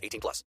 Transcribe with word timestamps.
18 0.00 0.20
plus. 0.20 0.44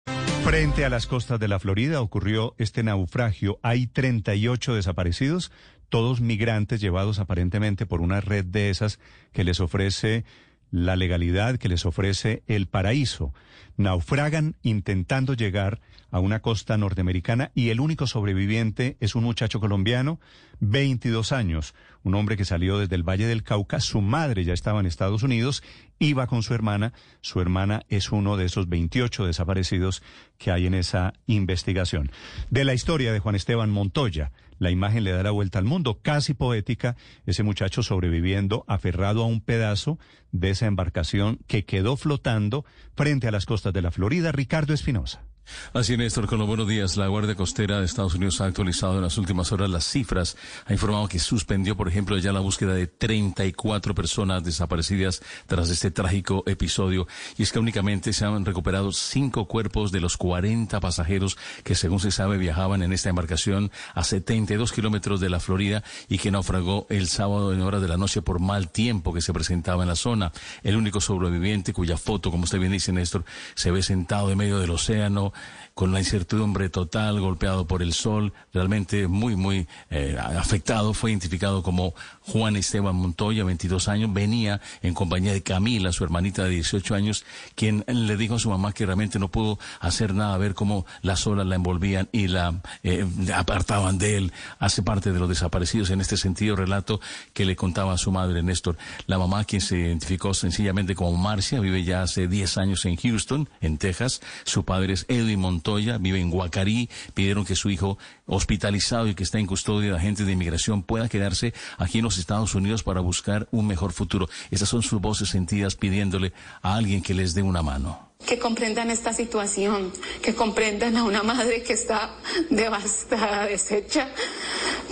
Frente 0.44 0.84
a 0.84 0.88
las 0.88 1.06
costas 1.06 1.38
de 1.38 1.48
la 1.48 1.58
Florida 1.58 2.00
ocurrió 2.00 2.54
este 2.58 2.82
naufragio. 2.82 3.58
Hay 3.62 3.86
38 3.86 4.74
desaparecidos, 4.74 5.52
todos 5.88 6.20
migrantes 6.20 6.80
llevados 6.80 7.18
aparentemente 7.18 7.84
por 7.84 8.00
una 8.00 8.20
red 8.20 8.44
de 8.44 8.70
esas 8.70 8.98
que 9.32 9.44
les 9.44 9.60
ofrece 9.60 10.24
la 10.70 10.96
legalidad, 10.96 11.58
que 11.58 11.68
les 11.68 11.86
ofrece 11.86 12.42
el 12.46 12.66
paraíso. 12.66 13.32
Naufragan 13.76 14.56
intentando 14.62 15.34
llegar 15.34 15.80
a 16.10 16.20
una 16.20 16.40
costa 16.40 16.76
norteamericana 16.76 17.50
y 17.54 17.70
el 17.70 17.80
único 17.80 18.06
sobreviviente 18.06 18.96
es 19.00 19.14
un 19.14 19.24
muchacho 19.24 19.60
colombiano, 19.60 20.20
22 20.60 21.32
años, 21.32 21.74
un 22.02 22.14
hombre 22.14 22.36
que 22.36 22.44
salió 22.44 22.78
desde 22.78 22.96
el 22.96 23.08
Valle 23.08 23.26
del 23.26 23.42
Cauca, 23.42 23.80
su 23.80 24.00
madre 24.00 24.44
ya 24.44 24.52
estaba 24.52 24.80
en 24.80 24.86
Estados 24.86 25.22
Unidos, 25.22 25.62
iba 25.98 26.26
con 26.26 26.42
su 26.42 26.54
hermana, 26.54 26.92
su 27.20 27.40
hermana 27.40 27.82
es 27.88 28.12
uno 28.12 28.36
de 28.36 28.46
esos 28.46 28.68
28 28.68 29.26
desaparecidos 29.26 30.02
que 30.38 30.50
hay 30.50 30.66
en 30.66 30.74
esa 30.74 31.12
investigación. 31.26 32.10
De 32.50 32.64
la 32.64 32.74
historia 32.74 33.12
de 33.12 33.20
Juan 33.20 33.34
Esteban 33.34 33.70
Montoya, 33.70 34.32
la 34.60 34.70
imagen 34.70 35.02
le 35.02 35.10
da 35.10 35.24
la 35.24 35.32
vuelta 35.32 35.58
al 35.58 35.64
mundo, 35.64 36.00
casi 36.02 36.34
poética, 36.34 36.94
ese 37.26 37.42
muchacho 37.42 37.82
sobreviviendo 37.82 38.64
aferrado 38.68 39.22
a 39.22 39.26
un 39.26 39.40
pedazo 39.40 39.98
de 40.30 40.50
esa 40.50 40.66
embarcación 40.66 41.40
que 41.48 41.64
quedó 41.64 41.96
flotando 41.96 42.64
frente 42.94 43.26
a 43.26 43.32
las 43.32 43.46
costas 43.46 43.72
de 43.72 43.82
la 43.82 43.90
Florida, 43.90 44.30
Ricardo 44.30 44.74
Espinosa. 44.74 45.24
Así, 45.72 45.96
Néstor, 45.96 46.26
con 46.26 46.38
los 46.38 46.48
buenos 46.48 46.66
días. 46.66 46.96
La 46.96 47.06
Guardia 47.06 47.34
Costera 47.34 47.78
de 47.78 47.84
Estados 47.84 48.14
Unidos 48.14 48.40
ha 48.40 48.46
actualizado 48.46 48.96
en 48.96 49.02
las 49.02 49.18
últimas 49.18 49.52
horas 49.52 49.70
las 49.70 49.84
cifras. 49.84 50.36
Ha 50.66 50.72
informado 50.72 51.08
que 51.08 51.18
suspendió, 51.18 51.76
por 51.76 51.88
ejemplo, 51.88 52.18
ya 52.18 52.32
la 52.32 52.40
búsqueda 52.40 52.74
de 52.74 52.86
34 52.86 53.94
personas 53.94 54.42
desaparecidas 54.42 55.22
tras 55.46 55.70
este 55.70 55.90
trágico 55.90 56.42
episodio. 56.46 57.06
Y 57.36 57.44
es 57.44 57.52
que 57.52 57.58
únicamente 57.58 58.12
se 58.12 58.24
han 58.24 58.44
recuperado 58.44 58.92
cinco 58.92 59.46
cuerpos 59.46 59.92
de 59.92 60.00
los 60.00 60.16
40 60.16 60.80
pasajeros 60.80 61.38
que, 61.62 61.74
según 61.74 62.00
se 62.00 62.10
sabe, 62.10 62.36
viajaban 62.36 62.82
en 62.82 62.92
esta 62.92 63.10
embarcación 63.10 63.70
a 63.94 64.04
72 64.04 64.72
kilómetros 64.72 65.20
de 65.20 65.30
la 65.30 65.40
Florida 65.40 65.84
y 66.08 66.18
que 66.18 66.30
naufragó 66.30 66.86
el 66.90 67.06
sábado 67.06 67.52
en 67.52 67.60
horas 67.60 67.82
de 67.82 67.88
la 67.88 67.96
noche 67.96 68.22
por 68.22 68.40
mal 68.40 68.70
tiempo 68.70 69.12
que 69.12 69.20
se 69.20 69.32
presentaba 69.32 69.82
en 69.82 69.88
la 69.88 69.96
zona. 69.96 70.32
El 70.62 70.76
único 70.76 71.00
sobreviviente 71.00 71.72
cuya 71.72 71.96
foto, 71.96 72.30
como 72.30 72.44
usted 72.44 72.58
bien 72.58 72.72
dice, 72.72 72.92
Néstor, 72.92 73.24
se 73.54 73.70
ve 73.70 73.82
sentado 73.82 74.30
en 74.30 74.38
medio 74.38 74.58
del 74.58 74.70
océano 74.70 75.29
con 75.74 75.92
la 75.92 75.98
incertidumbre 75.98 76.68
total, 76.68 77.20
golpeado 77.20 77.66
por 77.66 77.82
el 77.82 77.92
sol, 77.92 78.32
realmente 78.52 79.08
muy, 79.08 79.36
muy 79.36 79.66
eh, 79.90 80.18
afectado. 80.18 80.92
Fue 80.94 81.10
identificado 81.10 81.62
como 81.62 81.94
Juan 82.20 82.56
Esteban 82.56 82.96
Montoya, 82.96 83.44
22 83.44 83.88
años, 83.88 84.12
venía 84.12 84.60
en 84.82 84.94
compañía 84.94 85.32
de 85.32 85.42
Camila, 85.42 85.92
su 85.92 86.04
hermanita 86.04 86.44
de 86.44 86.50
18 86.50 86.94
años, 86.94 87.24
quien 87.54 87.84
le 87.86 88.16
dijo 88.16 88.34
a 88.34 88.38
su 88.38 88.50
mamá 88.50 88.72
que 88.72 88.86
realmente 88.86 89.18
no 89.18 89.28
pudo 89.28 89.58
hacer 89.80 90.14
nada, 90.14 90.36
ver 90.38 90.54
cómo 90.54 90.86
las 91.02 91.26
olas 91.26 91.46
la 91.46 91.54
envolvían 91.54 92.08
y 92.12 92.28
la 92.28 92.60
eh, 92.82 93.06
apartaban 93.34 93.98
de 93.98 94.16
él. 94.16 94.32
Hace 94.58 94.82
parte 94.82 95.12
de 95.12 95.18
los 95.18 95.28
desaparecidos 95.28 95.90
en 95.90 96.00
este 96.00 96.16
sentido, 96.16 96.56
relato 96.56 97.00
que 97.32 97.44
le 97.44 97.56
contaba 97.56 97.94
a 97.94 97.98
su 97.98 98.12
madre, 98.12 98.42
Néstor. 98.42 98.76
La 99.06 99.18
mamá, 99.18 99.44
quien 99.44 99.60
se 99.60 99.78
identificó 99.78 100.34
sencillamente 100.34 100.94
como 100.94 101.16
Marcia, 101.16 101.60
vive 101.60 101.84
ya 101.84 102.02
hace 102.02 102.28
10 102.28 102.58
años 102.58 102.84
en 102.84 102.96
Houston, 102.96 103.48
en 103.60 103.78
Texas. 103.78 104.20
Su 104.44 104.64
padre 104.64 104.94
es 104.94 105.06
Edwin 105.20 105.40
Montoya, 105.40 105.98
vive 105.98 106.20
en 106.20 106.30
Guacarí. 106.30 106.88
Pidieron 107.14 107.44
que 107.44 107.56
su 107.56 107.70
hijo, 107.70 107.98
hospitalizado 108.26 109.08
y 109.08 109.14
que 109.14 109.22
está 109.22 109.38
en 109.38 109.46
custodia 109.46 109.90
de 109.90 109.96
agentes 109.96 110.26
de 110.26 110.32
inmigración, 110.32 110.82
pueda 110.82 111.08
quedarse 111.08 111.54
aquí 111.78 111.98
en 111.98 112.04
los 112.04 112.18
Estados 112.18 112.54
Unidos 112.54 112.82
para 112.82 113.00
buscar 113.00 113.48
un 113.50 113.66
mejor 113.66 113.92
futuro. 113.92 114.28
Esas 114.50 114.68
son 114.68 114.82
sus 114.82 115.00
voces 115.00 115.28
sentidas 115.28 115.76
pidiéndole 115.76 116.32
a 116.62 116.74
alguien 116.74 117.02
que 117.02 117.14
les 117.14 117.34
dé 117.34 117.42
una 117.42 117.62
mano 117.62 118.10
que 118.26 118.38
comprendan 118.38 118.90
esta 118.90 119.12
situación, 119.12 119.92
que 120.22 120.34
comprendan 120.34 120.96
a 120.96 121.04
una 121.04 121.22
madre 121.22 121.62
que 121.62 121.72
está 121.72 122.14
devastada, 122.50 123.46
deshecha 123.46 124.10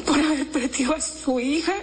por 0.07 0.19
haber 0.19 0.47
perdido 0.49 0.95
a 0.95 1.01
su 1.01 1.39
hija. 1.39 1.75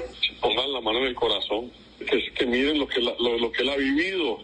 Pongan 0.41 0.73
la 0.73 0.81
mano 0.81 0.99
en 0.99 1.05
el 1.05 1.15
corazón, 1.15 1.71
que, 1.99 2.33
que 2.33 2.45
miren 2.45 2.79
lo 2.79 2.87
que, 2.87 2.99
lo, 2.99 3.51
que 3.51 3.61
él 3.61 3.69
ha 3.69 3.75
vivido, 3.75 4.39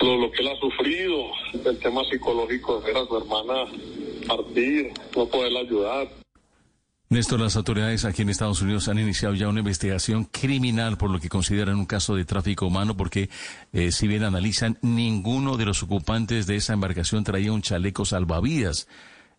lo, 0.00 0.16
lo, 0.16 0.30
que 0.30 0.42
él 0.42 0.48
ha 0.48 0.56
sufrido, 0.56 1.24
el 1.64 1.78
tema 1.78 2.02
psicológico 2.04 2.80
ver 2.80 2.96
a 2.96 3.06
su 3.06 3.16
hermana 3.16 3.64
partir, 4.26 4.92
no 5.16 5.26
poderla 5.26 5.60
ayudar. 5.60 6.08
Néstor, 7.10 7.40
las 7.40 7.56
autoridades 7.56 8.04
aquí 8.04 8.20
en 8.20 8.28
Estados 8.28 8.60
Unidos 8.60 8.86
han 8.88 8.98
iniciado 8.98 9.34
ya 9.34 9.48
una 9.48 9.60
investigación 9.60 10.24
criminal 10.24 10.98
por 10.98 11.08
lo 11.08 11.18
que 11.18 11.30
consideran 11.30 11.76
un 11.76 11.86
caso 11.86 12.14
de 12.14 12.26
tráfico 12.26 12.66
humano 12.66 12.98
porque, 12.98 13.30
eh, 13.72 13.92
si 13.92 14.06
bien 14.06 14.24
analizan, 14.24 14.78
ninguno 14.82 15.56
de 15.56 15.64
los 15.64 15.82
ocupantes 15.82 16.46
de 16.46 16.56
esa 16.56 16.74
embarcación 16.74 17.24
traía 17.24 17.50
un 17.50 17.62
chaleco 17.62 18.04
salvavidas. 18.04 18.88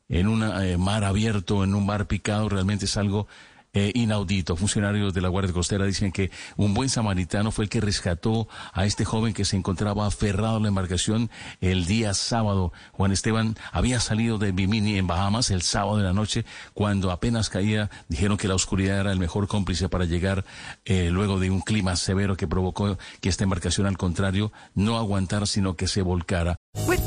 En 0.07 0.27
un 0.27 0.41
eh, 0.41 0.79
mar 0.79 1.03
abierto, 1.03 1.63
en 1.63 1.75
un 1.75 1.85
mar 1.85 2.07
picado, 2.07 2.49
realmente 2.49 2.85
es 2.85 2.97
algo 2.97 3.27
eh, 3.73 3.91
inaudito. 3.93 4.55
Funcionarios 4.55 5.13
de 5.13 5.21
la 5.21 5.29
Guardia 5.29 5.53
Costera 5.53 5.85
dicen 5.85 6.11
que 6.11 6.31
un 6.57 6.73
buen 6.73 6.89
samaritano 6.89 7.51
fue 7.51 7.65
el 7.65 7.69
que 7.69 7.81
rescató 7.81 8.47
a 8.73 8.85
este 8.85 9.05
joven 9.05 9.33
que 9.33 9.45
se 9.45 9.55
encontraba 9.57 10.07
aferrado 10.07 10.57
a 10.57 10.59
la 10.59 10.67
embarcación 10.67 11.29
el 11.61 11.85
día 11.85 12.13
sábado. 12.13 12.73
Juan 12.91 13.11
Esteban 13.11 13.55
había 13.71 13.99
salido 13.99 14.37
de 14.37 14.51
Bimini 14.51 14.97
en 14.97 15.07
Bahamas 15.07 15.51
el 15.51 15.61
sábado 15.61 15.97
de 15.97 16.03
la 16.03 16.13
noche 16.13 16.45
cuando 16.73 17.11
apenas 17.11 17.49
caía. 17.49 17.89
Dijeron 18.07 18.37
que 18.37 18.47
la 18.47 18.55
oscuridad 18.55 18.99
era 18.99 19.11
el 19.11 19.19
mejor 19.19 19.47
cómplice 19.47 19.89
para 19.89 20.05
llegar 20.05 20.45
eh, 20.85 21.09
luego 21.11 21.39
de 21.39 21.51
un 21.51 21.61
clima 21.61 21.95
severo 21.95 22.37
que 22.37 22.47
provocó 22.47 22.97
que 23.21 23.29
esta 23.29 23.43
embarcación, 23.43 23.87
al 23.87 23.97
contrario, 23.97 24.51
no 24.75 24.97
aguantara, 24.97 25.45
sino 25.45 25.75
que 25.75 25.87
se 25.87 26.01
volcara. 26.01 26.58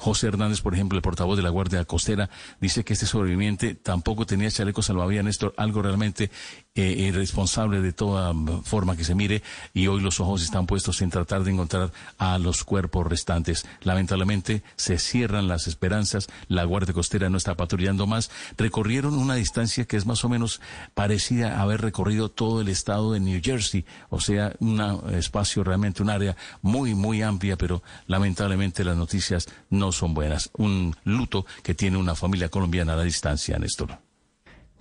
José 0.00 0.28
Hernández, 0.28 0.62
por 0.62 0.72
ejemplo, 0.72 0.96
el 0.96 1.02
portavoz 1.02 1.36
de 1.36 1.42
la 1.42 1.50
Guardia 1.50 1.84
Costera, 1.84 2.30
dice 2.58 2.84
que 2.84 2.94
este 2.94 3.04
sobreviviente 3.04 3.74
tampoco 3.74 4.24
tenía 4.24 4.50
chaleco 4.50 4.80
salvavidas, 4.80 5.26
Néstor, 5.26 5.52
algo 5.58 5.82
realmente 5.82 6.30
eh, 6.80 7.08
irresponsable 7.08 7.80
de 7.80 7.92
toda 7.92 8.32
forma 8.62 8.96
que 8.96 9.04
se 9.04 9.14
mire, 9.14 9.42
y 9.74 9.86
hoy 9.86 10.00
los 10.00 10.20
ojos 10.20 10.42
están 10.42 10.66
puestos 10.66 11.02
en 11.02 11.10
tratar 11.10 11.44
de 11.44 11.50
encontrar 11.50 11.92
a 12.18 12.38
los 12.38 12.64
cuerpos 12.64 13.06
restantes. 13.06 13.66
Lamentablemente 13.82 14.62
se 14.76 14.98
cierran 14.98 15.48
las 15.48 15.66
esperanzas, 15.66 16.28
la 16.48 16.64
Guardia 16.64 16.94
Costera 16.94 17.28
no 17.28 17.36
está 17.36 17.54
patrullando 17.54 18.06
más. 18.06 18.30
Recorrieron 18.56 19.14
una 19.14 19.34
distancia 19.34 19.84
que 19.84 19.96
es 19.96 20.06
más 20.06 20.24
o 20.24 20.28
menos 20.28 20.60
parecida 20.94 21.58
a 21.58 21.62
haber 21.62 21.80
recorrido 21.80 22.30
todo 22.30 22.60
el 22.60 22.68
estado 22.68 23.12
de 23.12 23.20
New 23.20 23.40
Jersey, 23.42 23.84
o 24.08 24.20
sea, 24.20 24.54
un 24.60 24.80
espacio 25.12 25.62
realmente, 25.62 26.02
un 26.02 26.10
área 26.10 26.36
muy, 26.62 26.94
muy 26.94 27.22
amplia, 27.22 27.56
pero 27.56 27.82
lamentablemente 28.06 28.84
las 28.84 28.96
noticias 28.96 29.48
no 29.68 29.92
son 29.92 30.14
buenas. 30.14 30.50
Un 30.56 30.96
luto 31.04 31.46
que 31.62 31.74
tiene 31.74 31.96
una 31.96 32.14
familia 32.14 32.48
colombiana 32.48 32.94
a 32.94 32.96
la 32.96 33.04
distancia, 33.04 33.58
Néstor. 33.58 34.09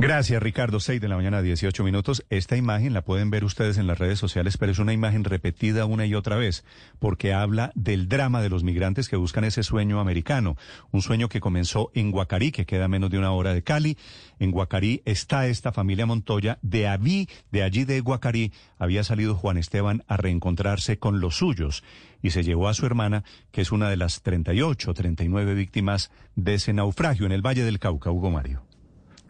Gracias, 0.01 0.41
Ricardo. 0.41 0.79
6 0.79 1.01
de 1.01 1.09
la 1.09 1.17
mañana, 1.17 1.41
18 1.41 1.83
minutos. 1.83 2.25
Esta 2.29 2.55
imagen 2.55 2.93
la 2.93 3.01
pueden 3.01 3.29
ver 3.31 3.43
ustedes 3.43 3.77
en 3.77 3.85
las 3.85 3.99
redes 3.99 4.17
sociales, 4.17 4.55
pero 4.57 4.71
es 4.71 4.79
una 4.79 4.93
imagen 4.93 5.25
repetida 5.25 5.83
una 5.83 6.05
y 6.05 6.15
otra 6.15 6.37
vez, 6.37 6.63
porque 6.99 7.33
habla 7.33 7.73
del 7.75 8.07
drama 8.07 8.41
de 8.41 8.47
los 8.47 8.63
migrantes 8.63 9.09
que 9.09 9.17
buscan 9.17 9.43
ese 9.43 9.61
sueño 9.61 9.99
americano. 9.99 10.55
Un 10.91 11.01
sueño 11.01 11.27
que 11.27 11.41
comenzó 11.41 11.91
en 11.95 12.11
Guacarí, 12.11 12.53
que 12.53 12.65
queda 12.65 12.87
menos 12.87 13.09
de 13.09 13.17
una 13.17 13.33
hora 13.33 13.53
de 13.53 13.61
Cali. 13.61 13.97
En 14.39 14.51
Guacarí 14.51 15.01
está 15.03 15.47
esta 15.47 15.73
familia 15.73 16.05
Montoya. 16.05 16.59
De 16.61 16.87
allí, 16.87 17.27
de 17.51 17.63
allí 17.63 17.83
de 17.83 17.99
Guacarí, 17.99 18.53
había 18.77 19.03
salido 19.03 19.35
Juan 19.35 19.57
Esteban 19.57 20.05
a 20.07 20.15
reencontrarse 20.15 20.97
con 20.97 21.19
los 21.19 21.35
suyos 21.35 21.83
y 22.21 22.29
se 22.29 22.43
llevó 22.43 22.69
a 22.69 22.73
su 22.73 22.85
hermana, 22.85 23.25
que 23.51 23.59
es 23.59 23.73
una 23.73 23.89
de 23.89 23.97
las 23.97 24.21
38, 24.21 24.93
39 24.93 25.55
víctimas 25.55 26.09
de 26.37 26.53
ese 26.53 26.71
naufragio 26.71 27.25
en 27.25 27.33
el 27.33 27.45
Valle 27.45 27.65
del 27.65 27.79
Cauca, 27.79 28.11
Hugo 28.11 28.31
Mario. 28.31 28.68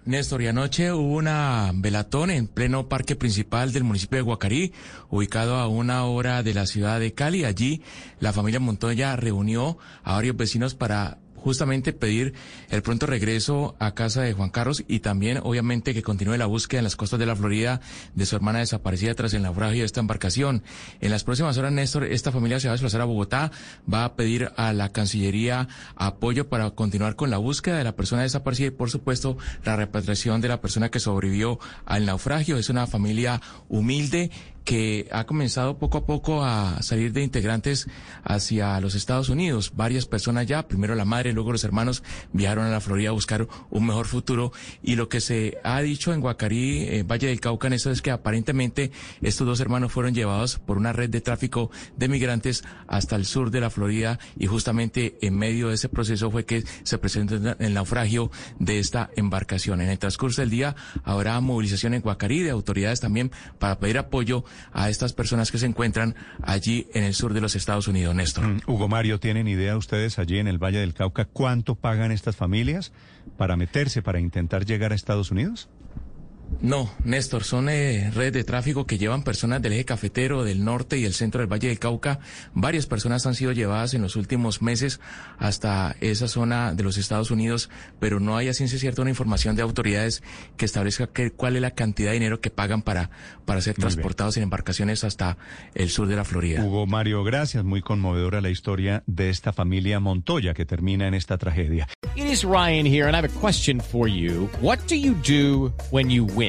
Néstor, 0.09 0.41
y 0.41 0.47
anoche 0.47 0.91
hubo 0.91 1.17
una 1.17 1.71
velatón 1.75 2.31
en 2.31 2.47
pleno 2.47 2.89
parque 2.89 3.15
principal 3.15 3.71
del 3.71 3.83
municipio 3.83 4.17
de 4.17 4.23
Guacarí, 4.23 4.73
ubicado 5.11 5.57
a 5.57 5.67
una 5.67 6.03
hora 6.05 6.41
de 6.41 6.55
la 6.55 6.65
ciudad 6.65 6.99
de 6.99 7.13
Cali. 7.13 7.45
Allí 7.45 7.83
la 8.19 8.33
familia 8.33 8.59
Montoya 8.59 9.15
reunió 9.15 9.77
a 10.03 10.13
varios 10.13 10.35
vecinos 10.35 10.73
para 10.73 11.19
justamente 11.49 11.93
pedir 11.93 12.35
el 12.69 12.83
pronto 12.83 13.07
regreso 13.07 13.75
a 13.79 13.95
casa 13.95 14.21
de 14.21 14.33
Juan 14.33 14.51
Carlos 14.51 14.83
y 14.87 14.99
también 14.99 15.39
obviamente 15.41 15.95
que 15.95 16.03
continúe 16.03 16.37
la 16.37 16.45
búsqueda 16.45 16.77
en 16.77 16.83
las 16.83 16.95
costas 16.95 17.19
de 17.19 17.25
la 17.25 17.35
Florida 17.35 17.81
de 18.13 18.27
su 18.27 18.35
hermana 18.35 18.59
desaparecida 18.59 19.15
tras 19.15 19.33
el 19.33 19.41
naufragio 19.41 19.79
de 19.79 19.85
esta 19.85 19.99
embarcación. 19.99 20.61
En 21.01 21.09
las 21.09 21.23
próximas 21.23 21.57
horas, 21.57 21.71
Néstor, 21.71 22.03
esta 22.03 22.31
familia 22.31 22.59
se 22.59 22.67
va 22.67 22.73
a 22.73 22.75
desplazar 22.75 23.01
a 23.01 23.05
Bogotá, 23.05 23.51
va 23.91 24.05
a 24.05 24.15
pedir 24.15 24.51
a 24.57 24.73
la 24.73 24.89
Cancillería 24.89 25.67
apoyo 25.95 26.49
para 26.49 26.69
continuar 26.69 27.15
con 27.15 27.31
la 27.31 27.39
búsqueda 27.39 27.79
de 27.79 27.83
la 27.83 27.95
persona 27.95 28.21
desaparecida 28.21 28.67
y 28.67 28.71
por 28.71 28.91
supuesto 28.91 29.39
la 29.65 29.75
repatriación 29.75 30.41
de 30.41 30.49
la 30.49 30.61
persona 30.61 30.89
que 30.89 30.99
sobrevivió 30.99 31.59
al 31.85 32.05
naufragio. 32.05 32.57
Es 32.57 32.69
una 32.69 32.85
familia 32.85 33.41
humilde 33.69 34.29
que 34.69 35.07
ha 35.11 35.25
comenzado 35.25 35.79
poco 35.79 35.97
a 35.97 36.05
poco 36.05 36.43
a 36.43 36.83
salir 36.83 37.11
de 37.11 37.23
integrantes 37.23 37.87
hacia 38.23 38.79
los 38.79 38.93
Estados 38.93 39.29
Unidos. 39.29 39.73
Varias 39.75 40.05
personas 40.05 40.45
ya, 40.45 40.67
primero 40.67 40.93
la 40.93 41.05
madre, 41.05 41.33
luego 41.33 41.51
los 41.51 41.63
hermanos, 41.63 42.03
viajaron 42.33 42.67
a 42.67 42.69
la 42.69 42.79
Florida 42.79 43.09
a 43.09 43.13
buscar 43.13 43.47
un 43.71 43.87
mejor 43.87 44.05
futuro. 44.05 44.51
Y 44.83 44.95
lo 44.95 45.09
que 45.09 45.21
se 45.21 45.57
ha 45.63 45.81
dicho 45.81 46.13
en 46.13 46.21
Guacarí, 46.21 46.83
eh, 46.83 47.01
Valle 47.01 47.29
del 47.29 47.39
Cauca, 47.39 47.65
en 47.65 47.73
eso 47.73 47.89
es 47.89 48.03
que 48.03 48.11
aparentemente 48.11 48.91
estos 49.23 49.47
dos 49.47 49.59
hermanos 49.59 49.91
fueron 49.91 50.13
llevados 50.13 50.59
por 50.59 50.77
una 50.77 50.93
red 50.93 51.09
de 51.09 51.21
tráfico 51.21 51.71
de 51.97 52.07
migrantes 52.07 52.63
hasta 52.85 53.15
el 53.15 53.25
sur 53.25 53.49
de 53.49 53.61
la 53.61 53.71
Florida 53.71 54.19
y 54.37 54.45
justamente 54.45 55.17
en 55.23 55.35
medio 55.35 55.69
de 55.69 55.75
ese 55.75 55.89
proceso 55.89 56.29
fue 56.29 56.45
que 56.45 56.63
se 56.83 56.99
presentó 56.99 57.55
el 57.57 57.73
naufragio 57.73 58.29
de 58.59 58.77
esta 58.77 59.09
embarcación. 59.15 59.81
En 59.81 59.89
el 59.89 59.97
transcurso 59.97 60.43
del 60.43 60.51
día 60.51 60.75
habrá 61.03 61.39
movilización 61.39 61.95
en 61.95 62.03
Guacarí 62.03 62.43
de 62.43 62.51
autoridades 62.51 62.99
también 62.99 63.31
para 63.57 63.79
pedir 63.79 63.97
apoyo 63.97 64.45
a 64.71 64.89
estas 64.89 65.13
personas 65.13 65.51
que 65.51 65.57
se 65.57 65.65
encuentran 65.65 66.15
allí 66.41 66.87
en 66.93 67.03
el 67.03 67.13
sur 67.13 67.33
de 67.33 67.41
los 67.41 67.55
Estados 67.55 67.87
Unidos, 67.87 68.15
Néstor. 68.15 68.45
Mm, 68.47 68.61
Hugo 68.67 68.87
Mario, 68.87 69.19
¿tienen 69.19 69.47
idea 69.47 69.77
ustedes 69.77 70.19
allí 70.19 70.39
en 70.39 70.47
el 70.47 70.57
Valle 70.57 70.79
del 70.79 70.93
Cauca 70.93 71.25
cuánto 71.25 71.75
pagan 71.75 72.11
estas 72.11 72.35
familias 72.35 72.91
para 73.37 73.55
meterse, 73.55 74.01
para 74.01 74.19
intentar 74.19 74.65
llegar 74.65 74.91
a 74.91 74.95
Estados 74.95 75.31
Unidos? 75.31 75.69
No, 76.61 76.91
Néstor, 77.05 77.45
son 77.45 77.69
eh, 77.69 78.11
redes 78.13 78.33
de 78.33 78.43
tráfico 78.43 78.85
que 78.85 78.97
llevan 78.97 79.23
personas 79.23 79.61
del 79.61 79.71
eje 79.71 79.85
cafetero, 79.85 80.43
del 80.43 80.65
norte 80.65 80.97
y 80.97 81.05
el 81.05 81.13
centro 81.13 81.39
del 81.39 81.51
Valle 81.51 81.69
del 81.69 81.79
Cauca. 81.79 82.19
Varias 82.53 82.85
personas 82.85 83.25
han 83.25 83.33
sido 83.33 83.53
llevadas 83.53 83.93
en 83.93 84.01
los 84.01 84.17
últimos 84.17 84.61
meses 84.61 84.99
hasta 85.37 85.95
esa 86.01 86.27
zona 86.27 86.73
de 86.73 86.83
los 86.83 86.97
Estados 86.97 87.31
Unidos, 87.31 87.69
pero 87.99 88.19
no 88.19 88.35
hay 88.35 88.49
a 88.49 88.53
ciencia 88.53 88.77
cierta 88.77 89.01
una 89.01 89.11
información 89.11 89.55
de 89.55 89.61
autoridades 89.61 90.21
que 90.57 90.65
establezca 90.65 91.07
que, 91.07 91.31
cuál 91.31 91.55
es 91.55 91.61
la 91.61 91.71
cantidad 91.71 92.09
de 92.09 92.15
dinero 92.15 92.41
que 92.41 92.49
pagan 92.49 92.81
para, 92.81 93.09
para 93.45 93.61
ser 93.61 93.75
transportados 93.75 94.35
en 94.35 94.43
embarcaciones 94.43 95.05
hasta 95.05 95.37
el 95.75 95.89
sur 95.89 96.07
de 96.07 96.17
la 96.17 96.25
Florida. 96.25 96.65
Hugo 96.65 96.85
Mario, 96.87 97.23
gracias. 97.23 97.63
Muy 97.63 97.81
conmovedora 97.81 98.41
la 98.41 98.49
historia 98.49 99.03
de 99.07 99.29
esta 99.29 99.53
familia 99.53 100.01
Montoya 100.01 100.53
que 100.53 100.65
termina 100.65 101.07
en 101.07 101.13
esta 101.13 101.37
tragedia. 101.37 101.87
It 102.15 102.25
is 102.25 102.43
Ryan 102.43 102.85
here, 102.85 103.07
and 103.07 103.15
I 103.15 103.19
have 103.21 103.25
a 103.25 103.39
question 103.39 103.79
for 103.79 104.09
you. 104.09 104.49
What 104.61 104.79
do 104.89 104.95
you 104.95 105.13
do 105.13 105.71
when 105.89 106.09
you 106.09 106.25
win? 106.25 106.48